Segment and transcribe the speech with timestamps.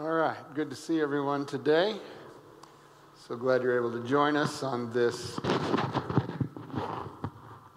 [0.00, 1.94] All right, good to see everyone today.
[3.28, 5.38] So glad you're able to join us on this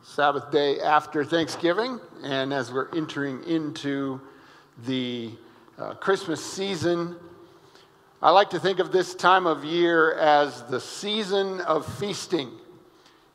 [0.03, 1.99] Sabbath day after Thanksgiving.
[2.23, 4.21] And as we're entering into
[4.85, 5.31] the
[5.77, 7.17] uh, Christmas season,
[8.21, 12.51] I like to think of this time of year as the season of feasting.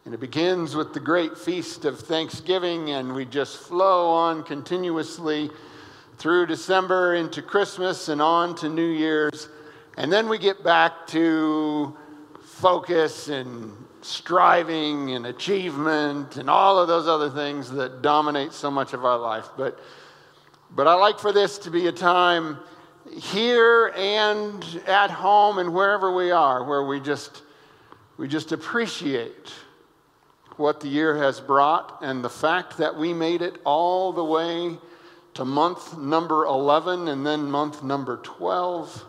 [0.07, 5.50] And it begins with the great feast of Thanksgiving, and we just flow on continuously
[6.19, 9.49] through December into Christmas and on to New Year's.
[9.96, 11.96] And then we get back to
[12.43, 18.95] focus and striving and achievement and all of those other things that dominate so much
[18.95, 19.49] of our life.
[19.57, 19.79] But,
[20.73, 22.59] but I like for this to be a time
[23.12, 27.43] here and at home and wherever we are where we just,
[28.17, 29.53] we just appreciate
[30.57, 34.77] what the year has brought and the fact that we made it all the way
[35.38, 39.05] to month number 11 and then month number 12.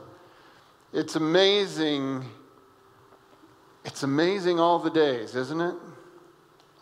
[0.93, 2.23] It's amazing.
[3.83, 5.73] It's amazing all the days, isn't it?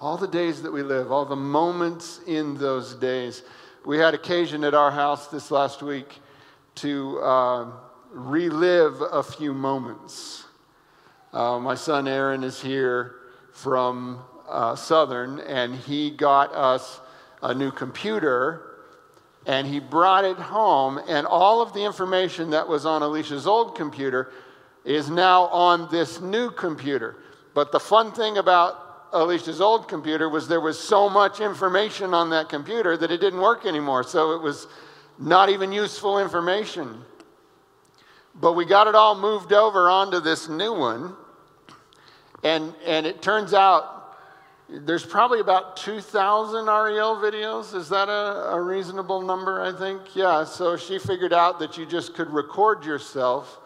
[0.02, 3.44] All the days that we live, all the moments in those days.
[3.86, 6.20] We had occasion at our house this last week
[6.76, 7.72] to uh,
[8.11, 10.44] relive a few moments.
[11.32, 13.16] Uh, my son Aaron is here
[13.54, 17.00] from uh, Southern, and he got us
[17.42, 18.67] a new computer
[19.48, 23.76] and he brought it home, and all of the information that was on Alicia's old
[23.76, 24.31] computer
[24.84, 27.16] is now on this new computer.
[27.54, 32.30] But the fun thing about Alicia's old computer was there was so much information on
[32.31, 34.04] that computer that it didn't work anymore.
[34.04, 34.67] So it was
[35.17, 37.02] not even useful information.
[38.36, 41.16] But we got it all moved over onto this new one.
[42.44, 43.97] And, and it turns out
[44.70, 47.73] there's probably about 2,000 REL videos.
[47.73, 50.16] Is that a, a, reasonable number, I think?
[50.16, 53.60] Yeah, so she figured out that you just could record yourself.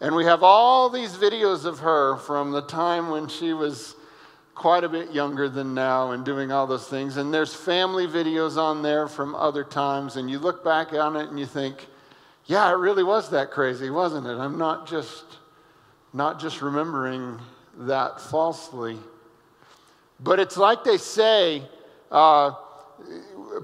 [0.00, 3.96] And we have all these videos of her from the time when she was
[4.54, 7.18] quite a bit younger than now and doing all those things.
[7.18, 10.16] And there's family videos on there from other times.
[10.16, 11.86] And you look back on it and you think,
[12.46, 14.38] yeah, it really was that crazy, wasn't it?
[14.38, 15.24] I'm not just,
[16.14, 17.38] not just remembering
[17.76, 18.98] that falsely.
[20.22, 21.62] But it's like they say,
[22.10, 22.52] uh,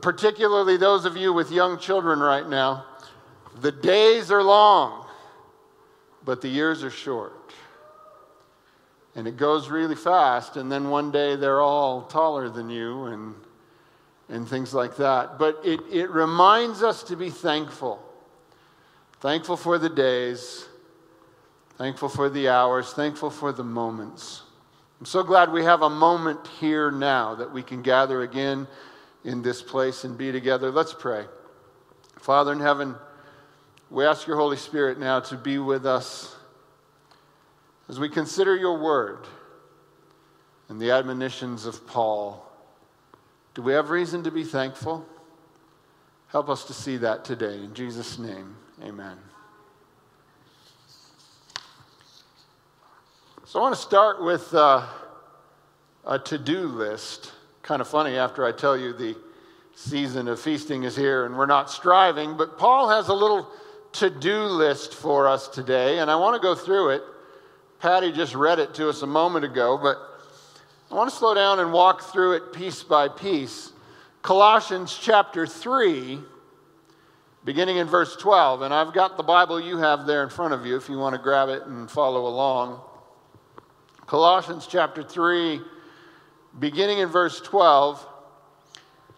[0.01, 2.87] particularly those of you with young children right now,
[3.61, 5.07] the days are long,
[6.25, 7.33] but the years are short.
[9.15, 13.35] And it goes really fast, and then one day they're all taller than you and,
[14.29, 15.39] and things like that.
[15.39, 18.03] But it, it reminds us to be thankful.
[19.21, 20.67] Thankful for the days,
[21.79, 24.43] thankful for the hours, thankful for the moments.
[24.99, 28.67] I'm so glad we have a moment here now that we can gather again
[29.25, 30.71] in this place and be together.
[30.71, 31.27] Let's pray.
[32.19, 32.95] Father in heaven,
[33.91, 36.35] we ask your Holy Spirit now to be with us
[37.89, 39.27] as we consider your word
[40.69, 42.43] and the admonitions of Paul.
[43.55, 45.07] Do we have reason to be thankful?
[46.29, 47.63] Help us to see that today.
[47.63, 49.17] In Jesus' name, amen.
[53.57, 54.87] So I want to start with uh,
[56.07, 57.33] a to do list.
[57.63, 59.17] Kind of funny after I tell you the
[59.75, 63.49] season of feasting is here and we're not striving, but Paul has a little
[63.93, 67.03] to do list for us today, and I want to go through it.
[67.81, 69.97] Patty just read it to us a moment ago, but
[70.91, 73.73] I want to slow down and walk through it piece by piece.
[74.21, 76.21] Colossians chapter 3,
[77.47, 80.67] beginning in verse 12, and I've got the Bible you have there in front of
[80.67, 82.83] you if you want to grab it and follow along.
[84.07, 85.61] Colossians chapter 3,
[86.61, 88.07] beginning in verse 12,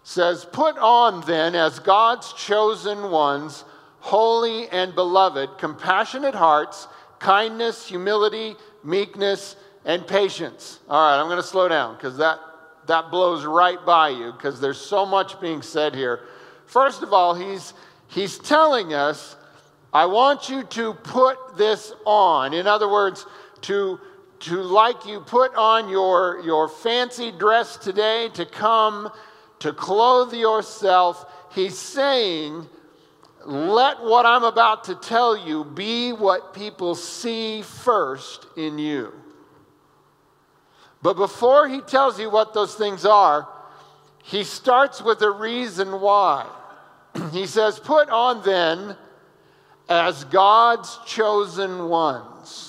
[0.02, 3.64] says, Put on then as God's chosen ones,
[4.00, 6.88] holy and beloved, compassionate hearts,
[7.18, 10.80] kindness, humility, meekness, and patience.
[10.88, 12.38] All right, I'm going to slow down because that,
[12.86, 16.20] that blows right by you because there's so much being said here.
[16.64, 17.74] First of all, he's,
[18.06, 19.36] he's telling us,
[19.92, 22.54] I want you to put this on.
[22.54, 23.26] In other words,
[23.62, 24.00] to
[24.40, 29.10] to like you put on your, your fancy dress today to come
[29.60, 31.26] to clothe yourself.
[31.52, 32.66] He's saying,
[33.44, 39.12] let what I'm about to tell you be what people see first in you.
[41.02, 43.48] But before he tells you what those things are,
[44.24, 46.46] he starts with a reason why.
[47.32, 48.96] he says, Put on then
[49.88, 52.67] as God's chosen ones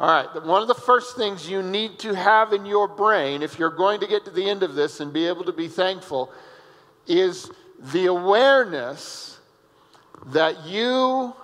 [0.00, 3.58] all right, one of the first things you need to have in your brain, if
[3.58, 6.32] you're going to get to the end of this and be able to be thankful,
[7.08, 7.50] is
[7.92, 9.40] the awareness
[10.26, 11.34] that you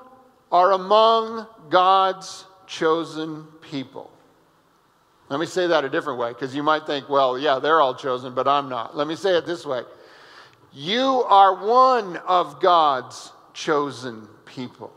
[0.52, 4.10] are among God's chosen people.
[5.28, 7.94] Let me say that a different way because you might think, well, yeah, they're all
[7.94, 8.96] chosen, but I'm not.
[8.96, 9.82] Let me say it this way
[10.72, 14.92] You are one of God's chosen people.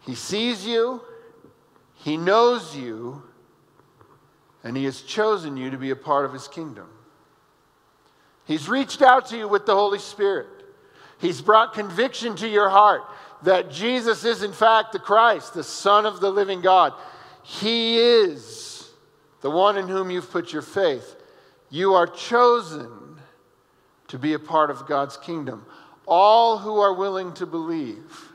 [0.00, 1.02] He sees you,
[2.06, 3.20] He knows you,
[4.62, 6.88] and He has chosen you to be a part of His kingdom.
[8.44, 10.46] He's reached out to you with the Holy Spirit.
[11.18, 13.02] He's brought conviction to your heart
[13.42, 16.92] that Jesus is, in fact, the Christ, the Son of the living God.
[17.42, 18.88] He is
[19.40, 21.16] the one in whom you've put your faith.
[21.70, 23.18] You are chosen
[24.06, 25.66] to be a part of God's kingdom.
[26.06, 28.30] All who are willing to believe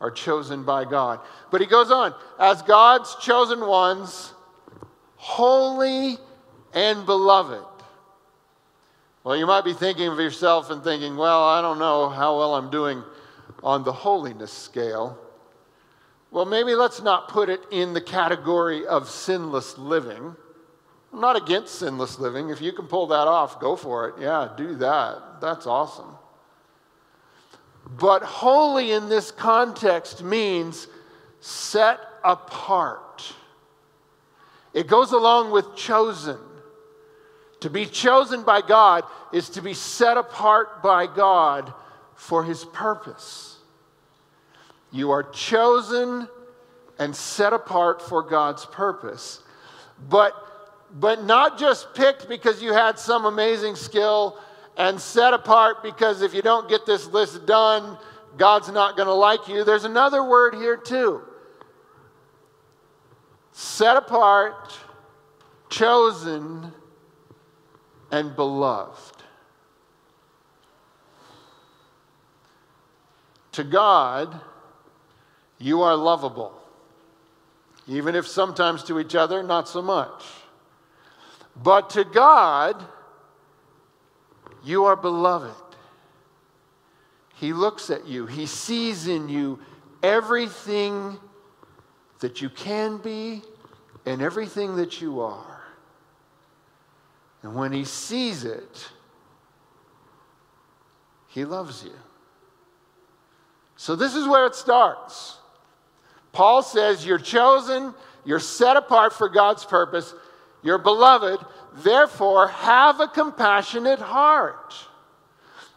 [0.00, 1.20] are chosen by God.
[1.50, 4.32] But he goes on, as God's chosen ones,
[5.16, 6.18] holy
[6.74, 7.64] and beloved.
[9.22, 12.54] Well, you might be thinking of yourself and thinking, well, I don't know how well
[12.54, 13.02] I'm doing
[13.62, 15.18] on the holiness scale.
[16.30, 20.36] Well, maybe let's not put it in the category of sinless living.
[21.12, 22.50] I'm not against sinless living.
[22.50, 24.16] If you can pull that off, go for it.
[24.20, 25.40] Yeah, do that.
[25.40, 26.13] That's awesome.
[27.86, 30.88] But holy in this context means
[31.40, 33.32] set apart.
[34.72, 36.38] It goes along with chosen.
[37.60, 41.72] To be chosen by God is to be set apart by God
[42.14, 43.58] for his purpose.
[44.90, 46.28] You are chosen
[46.98, 49.42] and set apart for God's purpose.
[50.08, 50.34] But,
[50.92, 54.38] but not just picked because you had some amazing skill
[54.76, 57.98] and set apart because if you don't get this list done,
[58.36, 59.64] God's not going to like you.
[59.64, 61.22] There's another word here too
[63.56, 64.76] set apart,
[65.70, 66.72] chosen,
[68.10, 69.14] and beloved.
[73.52, 74.40] To God,
[75.58, 76.60] you are lovable,
[77.86, 80.24] even if sometimes to each other, not so much.
[81.54, 82.84] But to God,
[84.64, 85.54] you are beloved.
[87.34, 89.60] He looks at you, He sees in you
[90.02, 91.18] everything
[92.20, 93.42] that you can be
[94.06, 95.62] and everything that you are.
[97.42, 98.88] And when he sees it,
[101.28, 101.92] he loves you.
[103.76, 105.38] So this is where it starts.
[106.32, 107.92] Paul says, You're chosen,
[108.24, 110.14] you're set apart for God's purpose,
[110.62, 111.44] you're beloved,
[111.74, 114.74] therefore have a compassionate heart.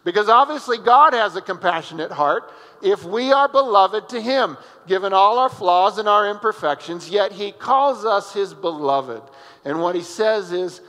[0.03, 2.51] Because obviously, God has a compassionate heart
[2.81, 4.57] if we are beloved to Him,
[4.87, 9.21] given all our flaws and our imperfections, yet He calls us His beloved.
[9.65, 10.81] And what He says is,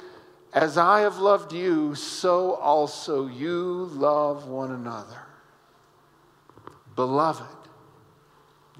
[0.52, 5.22] as I have loved you, so also you love one another.
[6.94, 7.42] Beloved,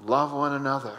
[0.03, 0.97] love one another.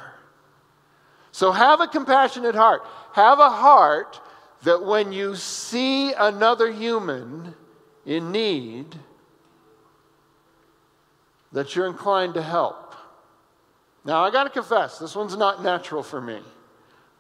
[1.32, 2.82] So have a compassionate heart.
[3.12, 4.21] Have a heart
[4.62, 7.55] that when you see another human
[8.05, 8.97] in need,
[11.53, 12.95] that you're inclined to help.
[14.05, 16.41] Now, I got to confess, this one's not natural for me.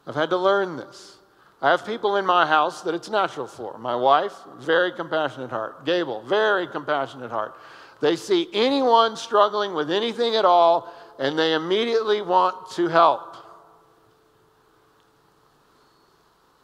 [0.06, 1.16] I've had to learn this.
[1.62, 3.76] I have people in my house that it's natural for.
[3.76, 5.84] My wife, very compassionate heart.
[5.84, 7.54] Gable, very compassionate heart.
[8.00, 13.36] They see anyone struggling with anything at all, and they immediately want to help.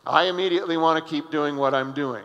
[0.07, 2.25] I immediately want to keep doing what I'm doing.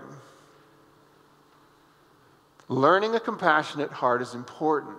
[2.67, 4.97] Learning a compassionate heart is important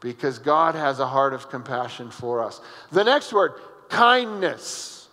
[0.00, 2.60] because God has a heart of compassion for us.
[2.90, 3.52] The next word,
[3.88, 5.08] kindness.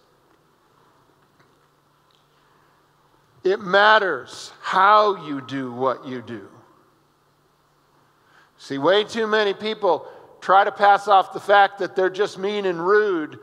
[3.43, 6.47] It matters how you do what you do.
[8.57, 10.07] See, way too many people
[10.41, 13.39] try to pass off the fact that they're just mean and rude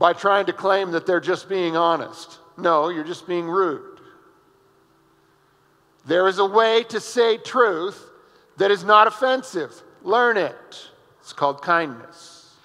[0.00, 2.38] by trying to claim that they're just being honest.
[2.56, 4.00] No, you're just being rude.
[6.06, 8.02] There is a way to say truth
[8.56, 9.72] that is not offensive.
[10.02, 10.88] Learn it.
[11.20, 12.56] It's called kindness.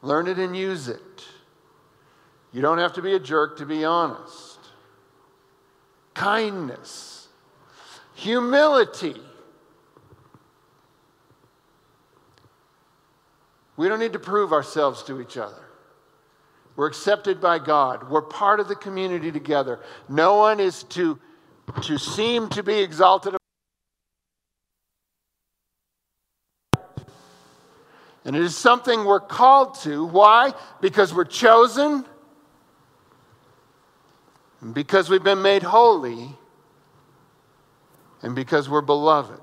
[0.00, 1.02] Learn it and use it.
[2.52, 4.58] You don't have to be a jerk to be honest
[6.18, 7.28] kindness,
[8.14, 9.14] humility.
[13.78, 15.62] We don't need to prove ourselves to each other.
[16.76, 18.10] We're accepted by God.
[18.10, 19.80] We're part of the community together.
[20.08, 21.18] No one is to,
[21.82, 23.36] to seem to be exalted.
[28.24, 30.04] And it is something we're called to.
[30.04, 30.52] Why?
[30.82, 32.04] Because we're chosen
[34.60, 36.36] and because we've been made holy,
[38.22, 39.40] and because we're beloved.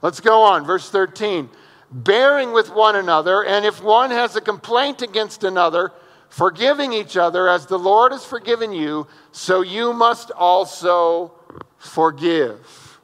[0.00, 0.64] Let's go on.
[0.64, 1.50] Verse 13.
[1.90, 5.92] Bearing with one another, and if one has a complaint against another,
[6.28, 11.32] forgiving each other as the Lord has forgiven you, so you must also
[11.78, 12.98] forgive.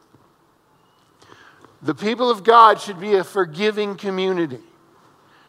[1.82, 4.60] The people of God should be a forgiving community.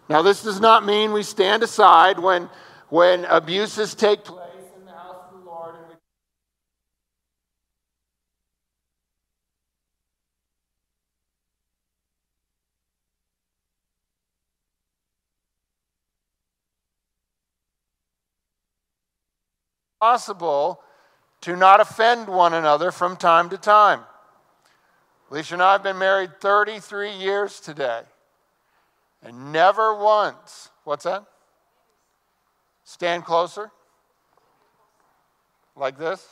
[0.07, 2.49] Now, this does not mean we stand aside when,
[2.89, 4.41] when abuses take place
[4.77, 5.95] in the house of the Lord and we
[20.05, 20.79] possible
[21.41, 24.01] to not offend one another from time to time.
[25.31, 28.01] Alicia and I have been married 33 years today.
[29.23, 31.23] And never once, what's that?
[32.83, 33.71] Stand closer.
[35.75, 36.23] Like this?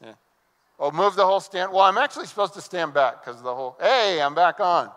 [0.00, 0.14] Yeah.
[0.78, 1.72] Oh, move the whole stand.
[1.72, 4.92] Well, I'm actually supposed to stand back because the whole, hey, I'm back on.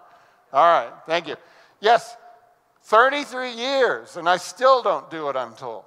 [0.53, 1.37] All right, thank you.
[1.81, 2.15] Yes,
[2.83, 5.85] 33 years, and I still don't do what I'm told.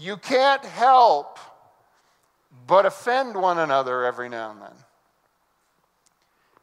[0.00, 1.40] You can't help
[2.68, 4.84] but offend one another every now and then.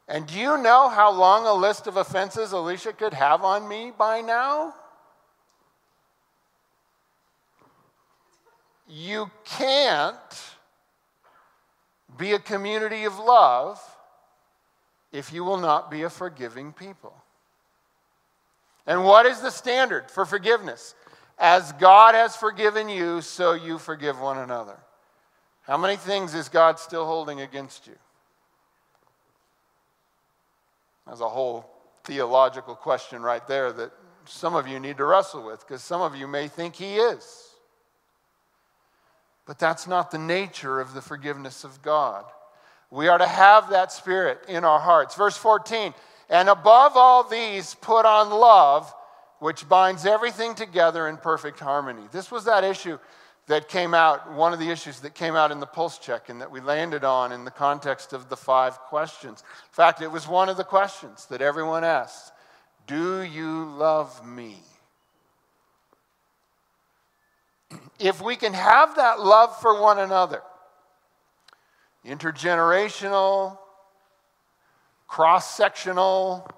[0.07, 3.91] And do you know how long a list of offenses Alicia could have on me
[3.97, 4.73] by now?
[8.87, 10.15] You can't
[12.17, 13.81] be a community of love
[15.11, 17.13] if you will not be a forgiving people.
[18.87, 20.95] And what is the standard for forgiveness?
[21.37, 24.77] As God has forgiven you, so you forgive one another.
[25.63, 27.95] How many things is God still holding against you?
[31.05, 31.69] There's a whole
[32.03, 33.91] theological question right there that
[34.25, 37.49] some of you need to wrestle with because some of you may think he is.
[39.45, 42.25] But that's not the nature of the forgiveness of God.
[42.89, 45.15] We are to have that spirit in our hearts.
[45.15, 45.93] Verse 14,
[46.29, 48.91] and above all these, put on love,
[49.45, 52.01] which binds everything together in perfect harmony.
[52.11, 52.97] This was that issue
[53.45, 56.41] that came out, one of the issues that came out in the pulse check and
[56.41, 59.43] that we landed on in the context of the five questions.
[59.43, 62.33] In fact, it was one of the questions that everyone asked
[62.87, 64.63] Do you love me?
[67.99, 70.41] If we can have that love for one another,
[72.03, 73.59] intergenerational,
[75.07, 76.49] cross sectional,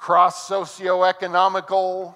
[0.00, 2.14] cross socioeconomical,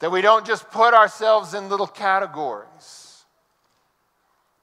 [0.00, 3.24] that we don't just put ourselves in little categories,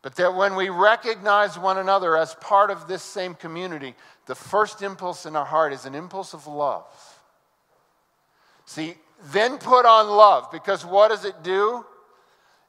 [0.03, 3.95] but that when we recognize one another as part of this same community,
[4.27, 6.85] the first impulse in our heart is an impulse of love.
[8.65, 8.93] See,
[9.31, 11.83] then put on love, because what does it do?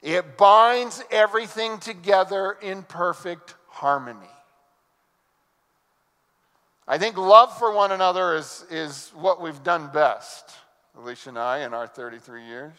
[0.01, 4.31] It binds everything together in perfect harmony.
[6.88, 10.50] I think love for one another is, is what we've done best.
[10.97, 12.73] Alicia and I, in our 33 years.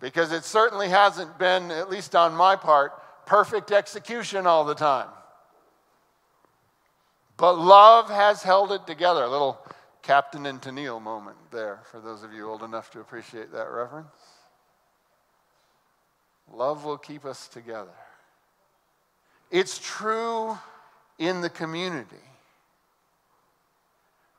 [0.00, 2.92] Because it certainly hasn't been, at least on my part,
[3.26, 5.08] perfect execution all the time.
[7.36, 9.24] But love has held it together.
[9.24, 9.58] A little
[10.02, 14.08] Captain and Tennille moment there, for those of you old enough to appreciate that reference.
[16.52, 17.88] Love will keep us together.
[19.50, 20.58] It's true
[21.18, 22.16] in the community.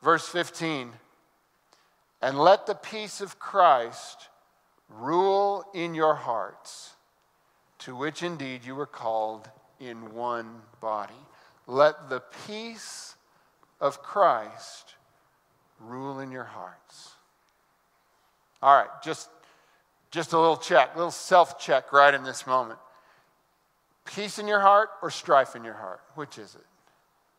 [0.01, 0.91] Verse 15
[2.21, 4.29] and let the peace of Christ
[4.89, 6.91] rule in your hearts,
[7.79, 11.13] to which indeed you were called in one body.
[11.65, 13.15] Let the peace
[13.79, 14.95] of Christ
[15.79, 17.11] rule in your hearts.
[18.61, 19.29] All right, just,
[20.11, 22.79] just a little check, a little self check right in this moment.
[24.05, 26.01] Peace in your heart or strife in your heart?
[26.13, 26.65] Which is it?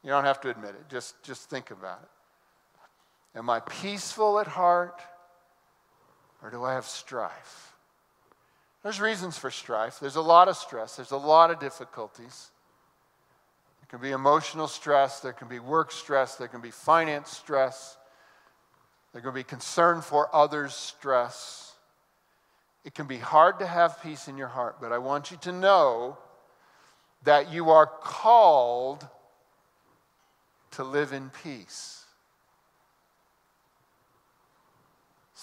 [0.03, 2.09] You don't have to admit it, just, just think about it.
[3.35, 5.01] Am I peaceful at heart
[6.43, 7.73] or do I have strife?
[8.83, 10.01] There's reasons for strife.
[10.01, 12.51] There's a lot of stress, there's a lot of difficulties.
[13.81, 17.97] There can be emotional stress, there can be work stress, there can be finance stress,
[19.13, 21.75] there can be concern for others' stress.
[22.85, 25.53] It can be hard to have peace in your heart, but I want you to
[25.53, 26.19] know
[27.25, 29.07] that you are called
[30.73, 32.02] to live in peace.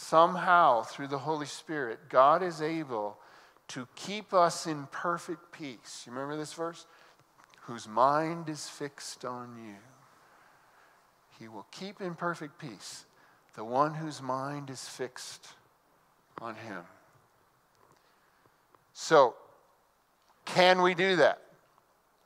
[0.09, 3.17] Somehow through the Holy Spirit, God is able
[3.69, 6.03] to keep us in perfect peace.
[6.05, 6.87] You remember this verse?
[7.61, 9.75] Whose mind is fixed on you.
[11.39, 13.05] He will keep in perfect peace
[13.55, 15.47] the one whose mind is fixed
[16.41, 16.83] on him.
[18.93, 19.35] So,
[20.45, 21.41] Can we do that?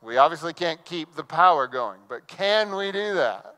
[0.00, 3.56] We obviously can't keep the power going, but can we do that?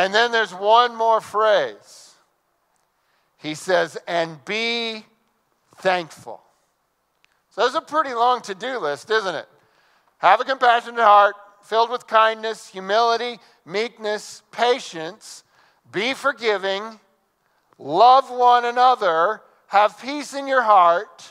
[0.00, 2.14] And then there's one more phrase.
[3.36, 5.04] He says, and be
[5.76, 6.40] thankful.
[7.50, 9.46] So that's a pretty long to do list, isn't it?
[10.16, 15.44] Have a compassionate heart filled with kindness, humility, meekness, patience,
[15.92, 16.98] be forgiving,
[17.78, 21.30] love one another, have peace in your heart,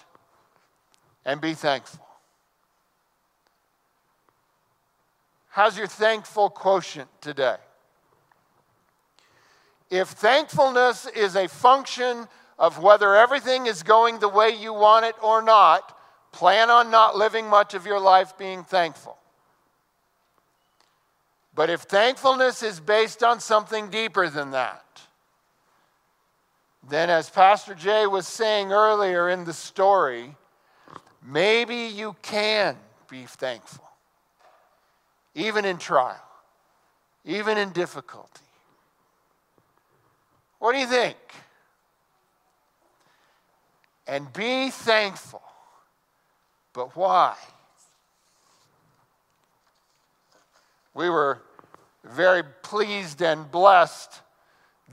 [1.26, 2.06] and be thankful.
[5.48, 7.56] How's your thankful quotient today?
[9.90, 12.28] If thankfulness is a function
[12.60, 15.98] of whether everything is going the way you want it or not,
[16.32, 19.18] plan on not living much of your life being thankful.
[21.56, 24.84] But if thankfulness is based on something deeper than that,
[26.88, 30.36] then as Pastor Jay was saying earlier in the story,
[31.26, 32.78] maybe you can
[33.10, 33.90] be thankful,
[35.36, 36.22] even in trial,
[37.26, 38.42] even in difficulty.
[40.60, 41.18] What do you think?
[44.08, 45.42] And be thankful.
[46.74, 47.36] But why?
[50.94, 51.42] We were
[52.04, 54.22] very pleased and blessed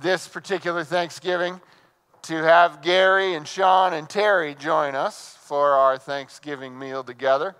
[0.00, 1.60] this particular Thanksgiving
[2.22, 7.56] to have Gary and Sean and Terry join us for our Thanksgiving meal together.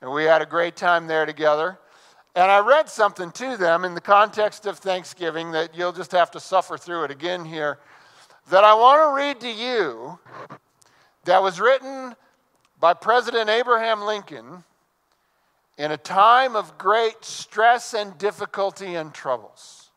[0.00, 1.78] And we had a great time there together.
[2.34, 6.30] And I read something to them in the context of Thanksgiving that you'll just have
[6.32, 7.78] to suffer through it again here,
[8.50, 10.18] that I want to read to you
[11.24, 12.14] that was written
[12.78, 14.64] by President Abraham Lincoln
[15.76, 19.90] in a time of great stress and difficulty and troubles.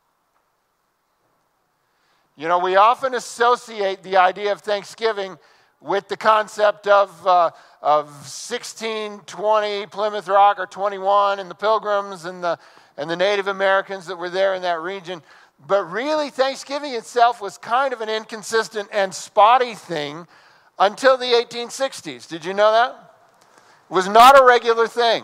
[2.35, 5.37] You know, we often associate the idea of Thanksgiving
[5.83, 12.43] with the concept of, uh, of 1620 Plymouth Rock or 21 and the Pilgrims and
[12.43, 12.57] the,
[12.97, 15.21] and the Native Americans that were there in that region.
[15.67, 20.25] But really, Thanksgiving itself was kind of an inconsistent and spotty thing
[20.79, 22.27] until the 1860s.
[22.27, 23.15] Did you know that?
[23.89, 25.23] It was not a regular thing.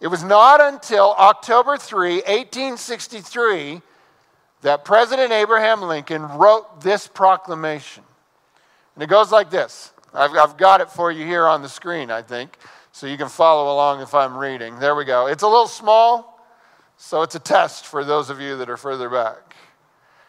[0.00, 3.82] It was not until October 3, 1863,
[4.62, 8.04] that President Abraham Lincoln wrote this proclamation.
[9.00, 12.10] And it goes like this I've, I've got it for you here on the screen,
[12.10, 12.58] I think,
[12.92, 14.78] so you can follow along if I'm reading.
[14.78, 15.26] There we go.
[15.26, 16.46] It's a little small,
[16.98, 19.56] so it's a test for those of you that are further back.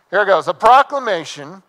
[0.10, 1.64] Here it goes A proclamation.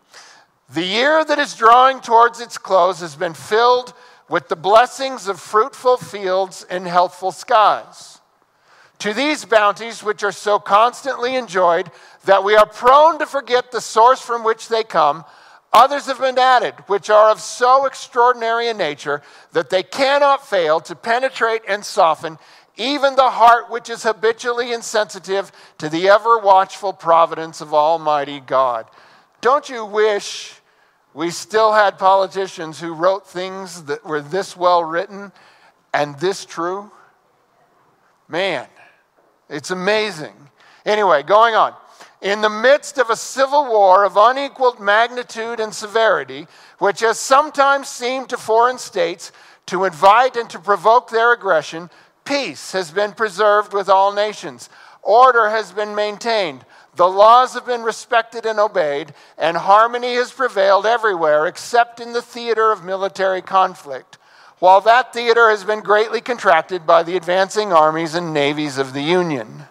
[0.69, 3.93] The year that is drawing towards its close has been filled
[4.29, 8.21] with the blessings of fruitful fields and healthful skies.
[8.99, 11.91] To these bounties, which are so constantly enjoyed
[12.23, 15.25] that we are prone to forget the source from which they come,
[15.73, 20.79] Others have been added, which are of so extraordinary a nature that they cannot fail
[20.81, 22.37] to penetrate and soften
[22.75, 28.87] even the heart which is habitually insensitive to the ever watchful providence of Almighty God.
[29.41, 30.55] Don't you wish
[31.13, 35.31] we still had politicians who wrote things that were this well written
[35.93, 36.91] and this true?
[38.27, 38.67] Man,
[39.49, 40.33] it's amazing.
[40.85, 41.75] Anyway, going on
[42.23, 46.47] in the midst of a civil war of unequaled magnitude and severity,
[46.79, 49.33] which has sometimes seemed to foreign states
[49.65, 51.89] to invite and to provoke their aggression,
[52.23, 54.69] peace has been preserved with all nations.
[55.01, 56.65] Order has been maintained.
[56.95, 62.21] The laws have been respected and obeyed, and harmony has prevailed everywhere except in the
[62.21, 64.17] theater of military conflict,
[64.59, 69.01] while that theater has been greatly contracted by the advancing armies and navies of the
[69.01, 69.65] Union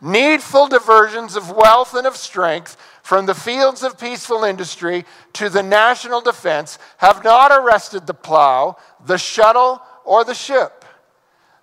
[0.00, 5.62] needful diversions of wealth and of strength from the fields of peaceful industry to the
[5.62, 10.84] national defense have not arrested the plow, the shuttle, or the ship.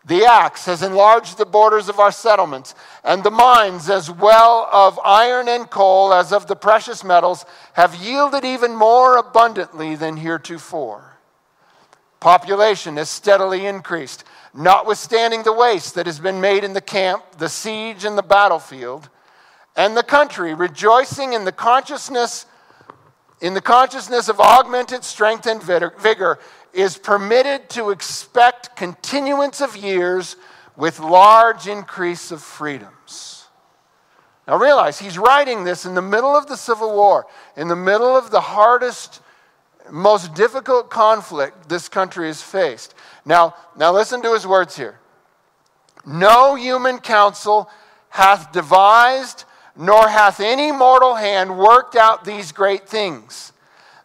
[0.06, 5.00] The axe has enlarged the borders of our settlements, and the mines, as well of
[5.04, 11.17] iron and coal as of the precious metals, have yielded even more abundantly than heretofore.
[12.19, 17.50] Population has steadily increased, notwithstanding the waste that has been made in the camp, the
[17.50, 19.10] siege, and the battlefield,
[19.76, 22.46] and the country, rejoicing in the consciousness
[23.42, 26.39] in the consciousness of augmented strength and vigor,
[26.72, 30.38] is permitted to expect continuance of years
[30.78, 33.48] with large increase of freedoms.
[34.48, 38.16] Now realize he's writing this in the middle of the Civil War, in the middle
[38.16, 39.22] of the hardest
[39.91, 42.96] most difficult conflict this country has faced.
[43.26, 45.00] Now, now listen to his words here.
[46.06, 47.69] No human counsel
[48.10, 53.54] hath devised, nor hath any mortal hand worked out these great things.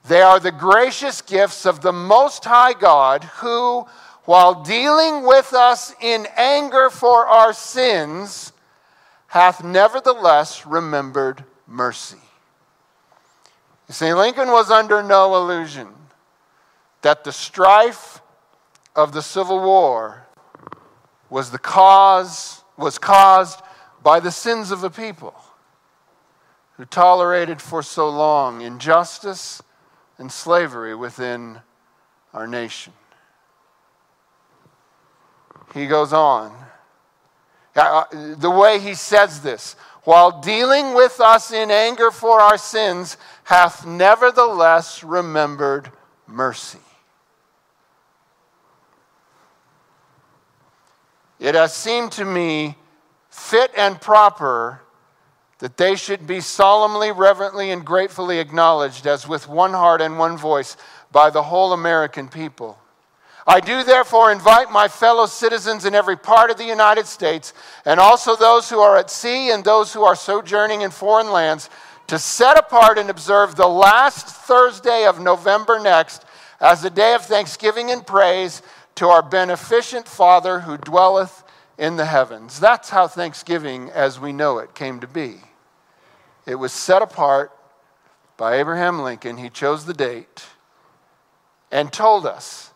[0.06, 3.86] They are the gracious gifts of the Most High God, who,
[4.24, 8.52] while dealing with us in anger for our sins,
[9.26, 12.16] hath nevertheless remembered mercy.
[13.88, 15.88] You see, Lincoln was under no illusion
[17.02, 18.20] that the strife
[18.94, 20.26] of the Civil War
[21.30, 23.60] was the cause was caused
[24.02, 25.34] by the sins of a people
[26.76, 29.62] who tolerated for so long injustice
[30.18, 31.60] and slavery within
[32.32, 32.92] our nation.
[35.74, 36.67] He goes on.
[37.78, 38.04] Uh,
[38.36, 43.86] the way he says this, while dealing with us in anger for our sins, hath
[43.86, 45.90] nevertheless remembered
[46.26, 46.78] mercy.
[51.38, 52.76] It has seemed to me
[53.30, 54.80] fit and proper
[55.58, 60.36] that they should be solemnly, reverently, and gratefully acknowledged as with one heart and one
[60.36, 60.76] voice
[61.10, 62.78] by the whole American people.
[63.48, 67.54] I do therefore invite my fellow citizens in every part of the United States,
[67.86, 71.70] and also those who are at sea and those who are sojourning in foreign lands,
[72.08, 76.26] to set apart and observe the last Thursday of November next
[76.60, 78.60] as a day of thanksgiving and praise
[78.96, 81.42] to our beneficent Father who dwelleth
[81.78, 82.60] in the heavens.
[82.60, 85.36] That's how Thanksgiving as we know it came to be.
[86.44, 87.52] It was set apart
[88.36, 89.38] by Abraham Lincoln.
[89.38, 90.44] He chose the date
[91.70, 92.67] and told us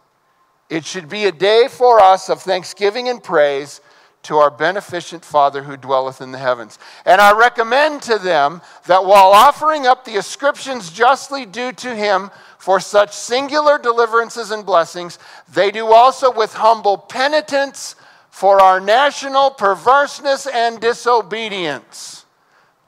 [0.73, 3.83] it should be a day for us of thanksgiving and praise
[4.23, 6.79] to our beneficent Father who dwelleth in the heavens.
[7.05, 12.31] And I recommend to them that while offering up the ascriptions justly due to him
[12.57, 15.19] for such singular deliverances and blessings,
[15.53, 17.95] they do also with humble penitence
[18.31, 22.25] for our national perverseness and disobedience.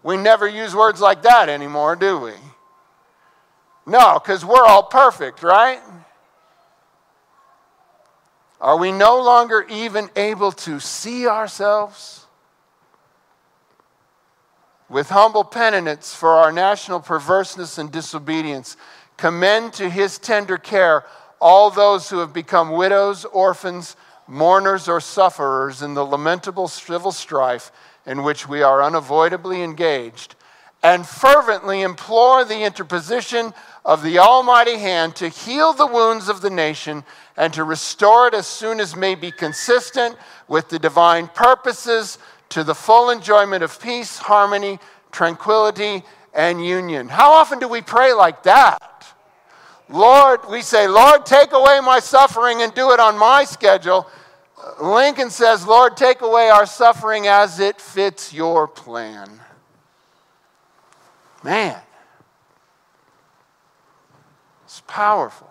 [0.02, 2.32] We never use words like that anymore, do we?
[3.84, 5.80] No, because we're all perfect, right?
[8.64, 12.24] Are we no longer even able to see ourselves?
[14.88, 18.78] With humble penitence for our national perverseness and disobedience,
[19.18, 21.04] commend to his tender care
[21.42, 23.96] all those who have become widows, orphans,
[24.26, 27.70] mourners, or sufferers in the lamentable civil strife
[28.06, 30.36] in which we are unavoidably engaged,
[30.82, 33.52] and fervently implore the interposition
[33.84, 37.04] of the Almighty hand to heal the wounds of the nation
[37.36, 40.16] and to restore it as soon as may be consistent
[40.48, 42.18] with the divine purposes
[42.48, 44.78] to the full enjoyment of peace, harmony,
[45.12, 47.08] tranquility, and union.
[47.08, 49.06] How often do we pray like that?
[49.88, 54.08] Lord, we say, Lord, take away my suffering and do it on my schedule
[54.80, 59.40] Lincoln says, Lord, take away our suffering as it fits your plan.
[61.42, 61.78] Man,
[64.64, 65.50] it's powerful.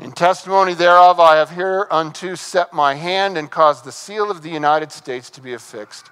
[0.00, 4.50] In testimony thereof, I have hereunto set my hand and caused the seal of the
[4.50, 6.10] United States to be affixed.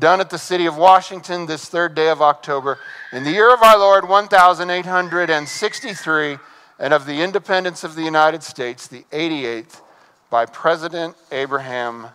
[0.00, 2.80] Done at the city of Washington this third day of October,
[3.12, 6.38] in the year of our Lord 1863
[6.80, 9.82] and of the independence of the United States, the 88th,
[10.30, 12.08] by President Abraham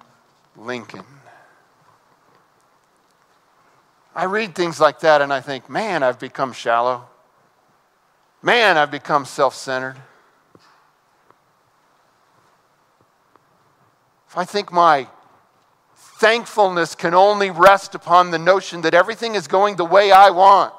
[0.57, 1.05] Lincoln.
[4.13, 7.07] I read things like that and I think, man, I've become shallow.
[8.41, 9.97] Man, I've become self centered.
[14.29, 15.07] If I think my
[15.95, 20.73] thankfulness can only rest upon the notion that everything is going the way I want,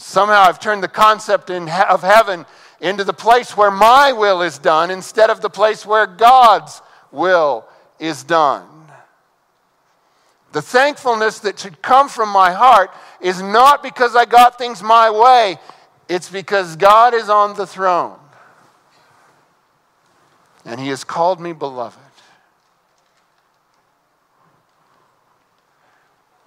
[0.00, 2.46] Somehow I've turned the concept of heaven
[2.80, 6.80] into the place where my will is done instead of the place where God's
[7.12, 7.66] will
[7.98, 8.66] is done.
[10.52, 15.10] The thankfulness that should come from my heart is not because I got things my
[15.10, 15.58] way,
[16.08, 18.18] it's because God is on the throne.
[20.64, 21.98] And He has called me beloved.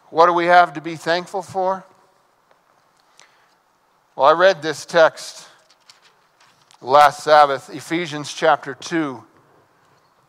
[0.09, 1.83] What do we have to be thankful for?
[4.15, 5.47] Well, I read this text
[6.81, 9.23] last Sabbath, Ephesians chapter 2.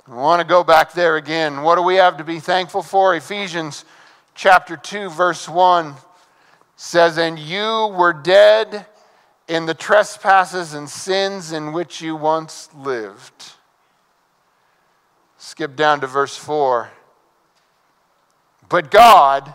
[0.07, 1.63] I want to go back there again.
[1.63, 3.15] What do we have to be thankful for?
[3.15, 3.87] Ephesians
[4.35, 5.95] chapter 2, verse 1
[6.77, 8.85] says, And you were dead
[9.49, 13.55] in the trespasses and sins in which you once lived.
[15.39, 16.91] Skip down to verse 4.
[18.69, 19.55] But God,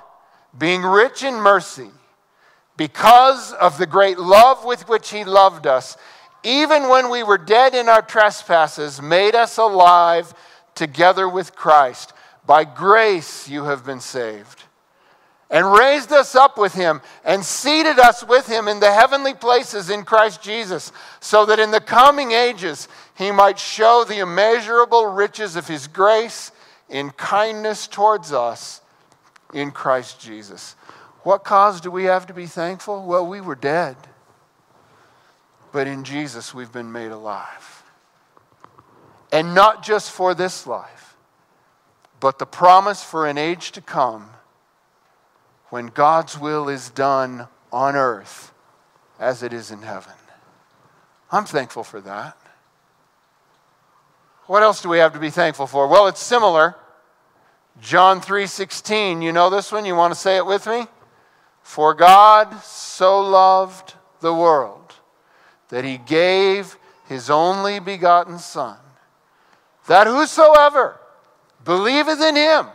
[0.58, 1.92] being rich in mercy,
[2.76, 5.96] because of the great love with which he loved us,
[6.44, 10.34] even when we were dead in our trespasses, made us alive
[10.76, 12.14] together with Christ.
[12.46, 14.64] By grace you have been saved.
[15.50, 19.90] and raised us up with him and seated us with him in the heavenly places
[19.90, 25.56] in Christ Jesus, so that in the coming ages he might show the immeasurable riches
[25.56, 26.52] of his grace
[26.88, 28.82] in kindness towards us
[29.54, 30.76] in Christ Jesus.
[31.24, 33.04] What cause do we have to be thankful?
[33.06, 33.98] Well, we were dead,
[35.72, 37.84] but in Jesus we've been made alive.
[39.32, 41.16] And not just for this life,
[42.20, 44.32] but the promise for an age to come
[45.70, 48.52] when God's will is done on earth
[49.20, 50.14] as it is in heaven.
[51.32, 52.38] I'm thankful for that.
[54.48, 55.88] What else do we have to be thankful for?
[55.88, 56.76] Well, it's similar.
[57.80, 59.86] John 3:16, you know this one?
[59.86, 60.88] You want to say it with me?
[61.62, 64.79] For God so loved the world
[65.70, 66.78] that he gave
[67.08, 68.78] his only begotten son
[69.90, 71.00] that whosoever
[71.66, 72.68] believeth in him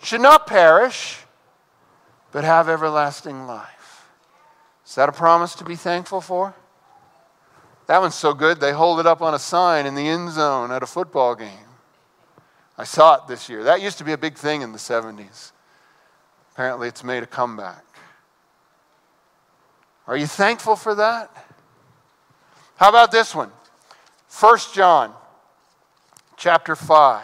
[0.00, 1.18] should not perish
[2.32, 4.06] but have everlasting life.
[4.86, 6.54] Is that a promise to be thankful for?
[7.88, 10.70] That one's so good, they hold it up on a sign in the end zone
[10.70, 11.66] at a football game.
[12.78, 13.64] I saw it this year.
[13.64, 15.50] That used to be a big thing in the 70s.
[16.52, 17.84] Apparently, it's made a comeback.
[20.06, 21.49] Are you thankful for that?
[22.80, 23.50] How about this one?
[24.40, 25.12] 1 John
[26.38, 27.22] chapter 5.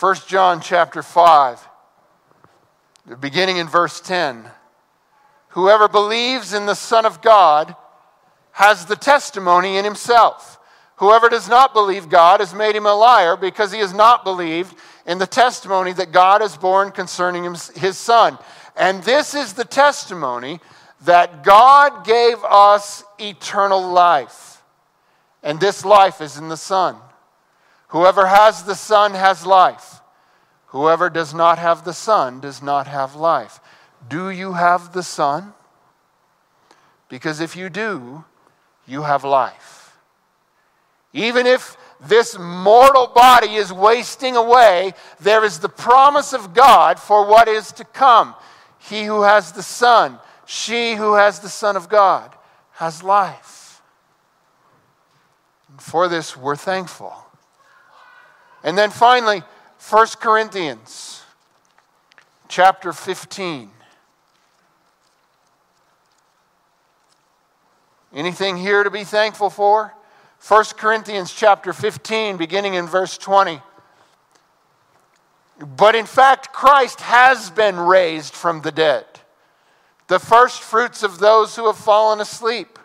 [0.00, 1.68] 1 John chapter 5
[3.20, 4.46] beginning in verse 10.
[5.48, 7.76] Whoever believes in the Son of God
[8.52, 10.58] has the testimony in himself.
[10.96, 14.74] Whoever does not believe God has made him a liar because he has not believed
[15.06, 18.38] in the testimony that God has borne concerning his Son.
[18.74, 20.60] And this is the testimony
[21.04, 24.62] that God gave us eternal life.
[25.42, 26.96] And this life is in the Son.
[27.88, 30.00] Whoever has the Son has life.
[30.66, 33.60] Whoever does not have the Son does not have life.
[34.08, 35.54] Do you have the Son?
[37.08, 38.24] Because if you do,
[38.86, 39.96] you have life.
[41.12, 47.26] Even if this mortal body is wasting away, there is the promise of God for
[47.26, 48.34] what is to come.
[48.78, 52.34] He who has the Son, she who has the Son of God,
[52.72, 53.82] has life.
[55.68, 57.14] And for this, we're thankful.
[58.64, 59.42] And then finally,
[59.90, 61.22] 1 Corinthians
[62.48, 63.70] chapter 15.
[68.14, 69.92] Anything here to be thankful for?
[70.46, 73.60] 1 Corinthians chapter 15, beginning in verse 20.
[75.58, 79.06] But in fact, Christ has been raised from the dead,
[80.08, 82.78] the first fruits of those who have fallen asleep.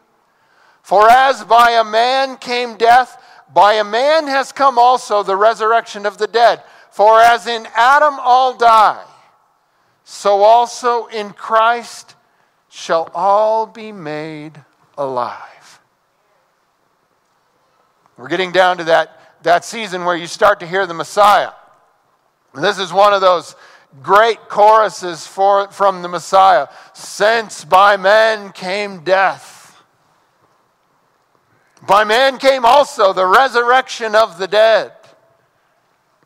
[0.82, 3.22] For as by a man came death,
[3.54, 6.64] by a man has come also the resurrection of the dead.
[6.92, 9.04] For as in Adam all die,
[10.04, 12.16] so also in Christ
[12.70, 14.62] shall all be made
[14.98, 15.80] alive.
[18.18, 21.52] We're getting down to that, that season where you start to hear the Messiah.
[22.54, 23.56] This is one of those
[24.02, 26.68] great choruses for, from the Messiah.
[26.94, 29.82] Since by man came death,
[31.88, 34.94] by man came also the resurrection of the dead.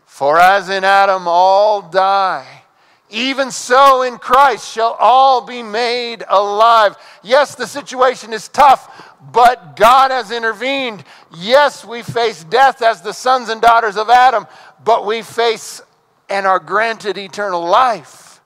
[0.05, 2.63] For as in Adam all die,
[3.09, 6.95] even so in Christ shall all be made alive.
[7.23, 11.03] Yes, the situation is tough, but God has intervened.
[11.35, 14.47] Yes, we face death as the sons and daughters of Adam,
[14.83, 15.81] but we face
[16.29, 18.41] and are granted eternal life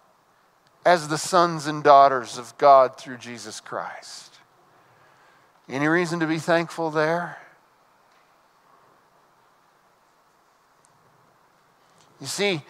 [0.85, 4.35] as the sons and daughters of God through Jesus Christ.
[5.67, 7.37] Any reason to be thankful there?
[12.19, 12.63] You see,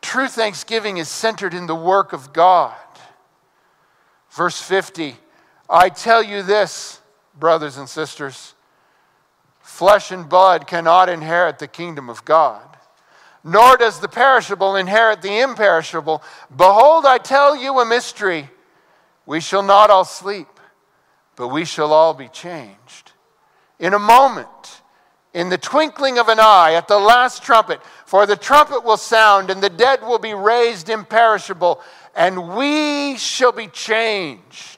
[0.00, 2.74] true thanksgiving is centered in the work of God.
[4.30, 5.16] Verse 50
[5.70, 7.00] I tell you this,
[7.38, 8.54] brothers and sisters
[9.68, 12.67] flesh and blood cannot inherit the kingdom of God,
[13.44, 16.22] nor does the perishable inherit the imperishable.
[16.54, 18.50] Behold, I tell you a mystery.
[19.26, 20.48] We shall not all sleep,
[21.36, 23.12] but we shall all be changed.
[23.78, 24.82] In a moment,
[25.34, 29.50] in the twinkling of an eye, at the last trumpet, for the trumpet will sound,
[29.50, 31.80] and the dead will be raised imperishable,
[32.16, 34.77] and we shall be changed.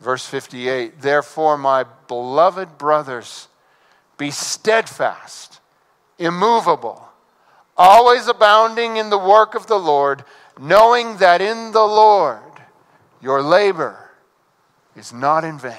[0.00, 3.48] Verse 58 Therefore, my beloved brothers,
[4.16, 5.60] be steadfast,
[6.18, 7.08] immovable,
[7.76, 10.24] always abounding in the work of the Lord,
[10.58, 12.42] knowing that in the Lord
[13.20, 14.10] your labor
[14.96, 15.74] is not in vain.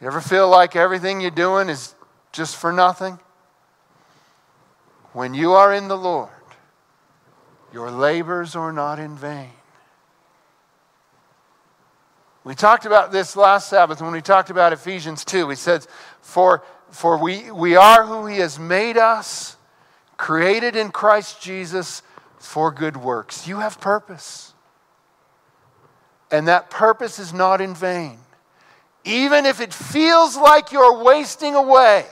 [0.00, 1.94] You ever feel like everything you're doing is
[2.30, 3.18] just for nothing?
[5.12, 6.30] When you are in the Lord,
[7.72, 9.55] your labors are not in vain.
[12.46, 15.48] We talked about this last Sabbath when we talked about Ephesians 2.
[15.48, 15.84] We said,
[16.20, 19.56] For, for we, we are who He has made us,
[20.16, 22.02] created in Christ Jesus
[22.38, 23.48] for good works.
[23.48, 24.54] You have purpose.
[26.30, 28.20] And that purpose is not in vain.
[29.04, 32.06] Even if it feels like you're wasting away,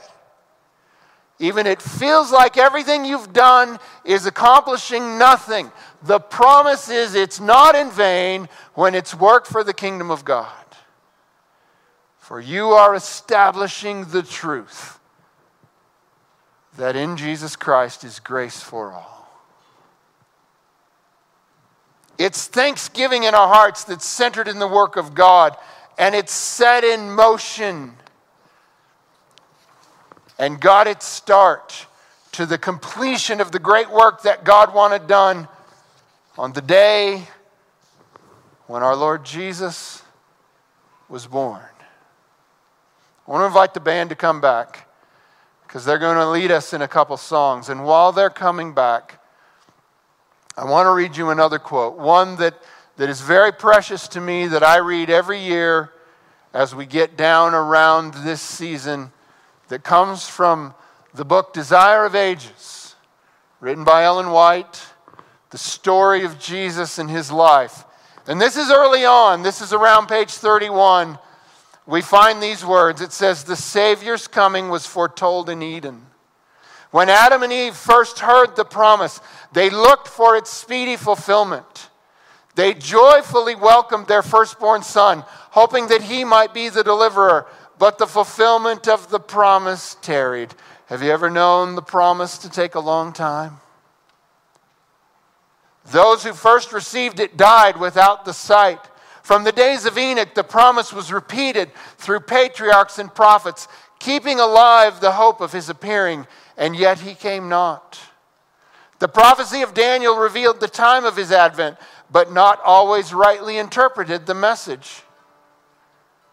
[1.39, 5.71] even it feels like everything you've done is accomplishing nothing.
[6.03, 10.51] The promise is it's not in vain when it's work for the kingdom of God.
[12.17, 14.99] For you are establishing the truth
[16.77, 19.29] that in Jesus Christ is grace for all.
[22.17, 25.57] It's thanksgiving in our hearts that's centered in the work of God
[25.97, 27.93] and it's set in motion
[30.37, 31.87] and got its start
[32.33, 35.47] to the completion of the great work that God wanted done
[36.37, 37.23] on the day
[38.67, 40.03] when our Lord Jesus
[41.07, 41.61] was born.
[43.27, 44.87] I want to invite the band to come back
[45.65, 47.69] because they're going to lead us in a couple songs.
[47.69, 49.21] And while they're coming back,
[50.57, 52.61] I want to read you another quote, one that,
[52.97, 55.91] that is very precious to me that I read every year
[56.53, 59.11] as we get down around this season
[59.67, 60.73] that comes from
[61.13, 62.95] the book Desire of Ages,
[63.59, 64.85] written by Ellen White,
[65.49, 67.83] the story of Jesus and his life.
[68.27, 71.19] And this is early on, this is around page 31.
[71.87, 73.01] We find these words.
[73.01, 76.07] It says, The Savior's coming was foretold in Eden.
[76.91, 79.19] When Adam and Eve first heard the promise,
[79.51, 81.89] they looked for its speedy fulfillment.
[82.55, 88.07] They joyfully welcomed their firstborn son, hoping that he might be the deliverer but the
[88.07, 90.53] fulfillment of the promise tarried.
[90.87, 93.59] Have you ever known the promise to take a long time?
[95.91, 98.79] Those who first received it died without the sight.
[99.23, 103.67] From the days of Enoch, the promise was repeated through patriarchs and prophets,
[103.99, 107.99] keeping alive the hope of his appearing, and yet he came not.
[108.99, 111.77] The prophecy of Daniel revealed the time of his advent,
[112.11, 115.01] but not always rightly interpreted the message.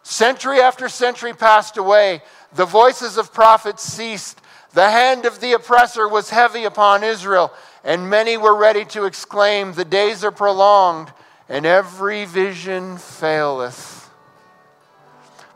[0.03, 2.23] Century after century passed away.
[2.55, 4.41] The voices of prophets ceased.
[4.73, 7.53] The hand of the oppressor was heavy upon Israel,
[7.85, 11.13] and many were ready to exclaim, The days are prolonged,
[11.49, 14.11] and every vision faileth.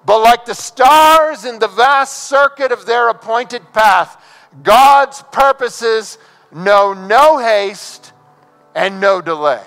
[0.04, 4.22] But like the stars in the vast circuit of their appointed path,
[4.62, 6.18] God's purposes
[6.52, 8.12] know no haste
[8.74, 9.64] and no delay.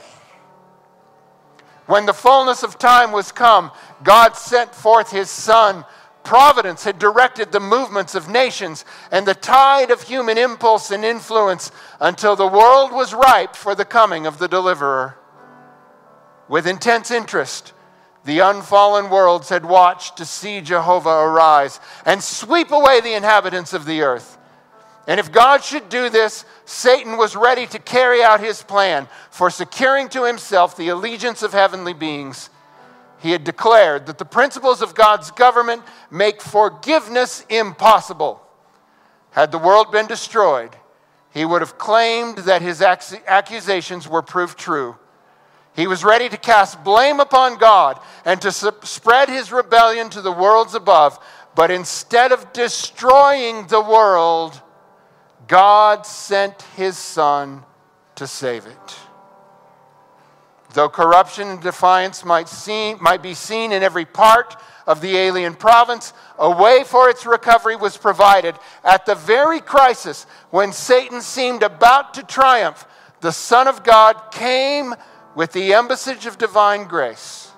[1.90, 3.72] When the fullness of time was come,
[4.04, 5.86] God sent forth his Son.
[6.24, 11.72] Providence had directed the movements of nations and the tide of human impulse and influence
[12.00, 15.18] until the world was ripe for the coming of the deliverer.
[16.48, 17.74] With intense interest,
[18.24, 23.86] the unfallen worlds had watched to see Jehovah arise and sweep away the inhabitants of
[23.86, 24.38] the earth.
[25.10, 29.50] And if God should do this, Satan was ready to carry out his plan for
[29.50, 32.52] securing to himself the allegiance of heavenly beings.
[33.20, 38.40] He had declared that the principles of God's government make forgiveness impossible.
[39.32, 40.76] Had the world been destroyed,
[41.34, 44.96] he would have claimed that his accusations were proved true.
[45.76, 50.32] He was ready to cast blame upon God and to spread his rebellion to the
[50.32, 51.18] worlds above.
[51.56, 54.62] But instead of destroying the world,
[55.50, 57.66] God sent his Son
[58.16, 59.00] to save it.
[60.76, 65.56] Though corruption and defiance might, seem, might be seen in every part of the alien
[65.56, 68.56] province, a way for its recovery was provided.
[68.84, 72.86] At the very crisis when Satan seemed about to triumph,
[73.22, 74.94] the Son of God came
[75.36, 77.52] with the embassage of divine grace.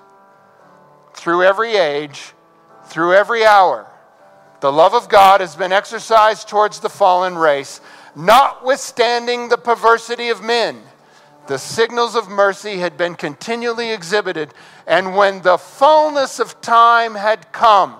[1.12, 2.32] Through every age,
[2.86, 3.91] through every hour,
[4.62, 7.80] the love of God has been exercised towards the fallen race,
[8.14, 10.80] notwithstanding the perversity of men.
[11.48, 14.54] The signals of mercy had been continually exhibited,
[14.86, 17.96] and when the fullness of time had come,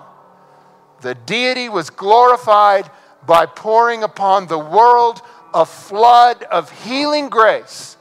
[1.01, 2.89] the deity was glorified
[3.27, 5.21] by pouring upon the world
[5.53, 7.97] a flood of healing grace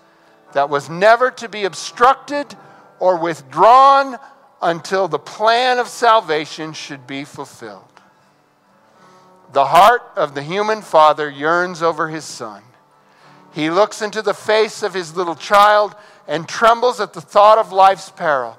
[0.53, 2.55] that was never to be obstructed
[3.01, 4.19] or withdrawn
[4.63, 7.92] until the plan of salvation should be fulfilled.
[9.53, 12.63] The heart of the human father yearns over his son.
[13.53, 15.95] He looks into the face of his little child
[16.27, 18.59] and trembles at the thought of life's peril.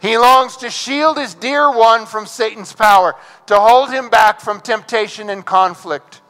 [0.00, 3.14] He longs to shield his dear one from Satan's power,
[3.46, 6.20] to hold him back from temptation and conflict,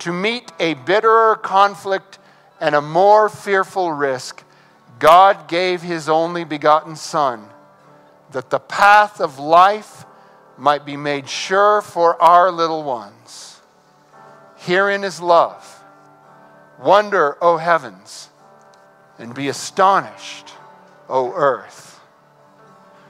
[0.00, 2.18] to meet a bitterer conflict
[2.60, 4.44] and a more fearful risk.
[4.98, 7.48] God gave his only begotten Son
[8.30, 10.04] that the path of life
[10.56, 13.60] might be made sure for our little ones.
[14.56, 15.82] Herein is love.
[16.78, 18.28] Wonder, O heavens,
[19.18, 20.52] and be astonished,
[21.08, 22.00] O earth.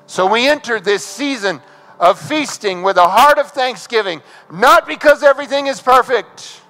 [0.06, 1.60] So we enter this season
[1.98, 6.60] of feasting with a heart of thanksgiving, not because everything is perfect,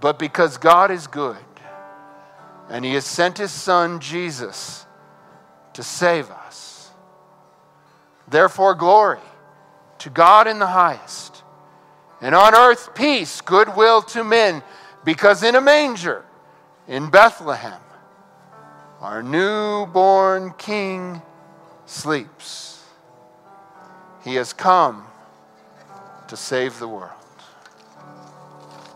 [0.00, 1.36] but because God is good.
[2.68, 4.86] And He has sent His Son, Jesus,
[5.72, 6.90] to save us.
[8.28, 9.18] Therefore, glory
[10.00, 11.42] to God in the highest,
[12.20, 14.62] and on earth peace, goodwill to men,
[15.04, 16.24] because in a manger
[16.88, 17.80] in Bethlehem,
[19.00, 21.22] our newborn King
[21.86, 22.84] sleeps.
[24.24, 25.06] He has come
[26.28, 27.19] to save the world.